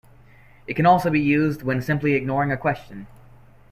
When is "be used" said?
1.11-1.61